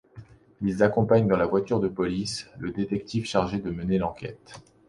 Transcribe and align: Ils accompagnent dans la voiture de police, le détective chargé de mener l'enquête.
Ils 0.63 0.81
accompagnent 0.81 1.27
dans 1.27 1.37
la 1.37 1.45
voiture 1.45 1.79
de 1.79 1.87
police, 1.87 2.49
le 2.57 2.71
détective 2.71 3.27
chargé 3.27 3.59
de 3.59 3.69
mener 3.69 3.99
l'enquête. 3.99 4.59